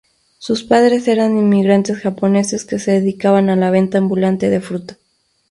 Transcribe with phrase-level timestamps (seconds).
[0.39, 4.97] Sus padres eran inmigrantes japoneses que se dedicaban a la venta ambulante de fruta.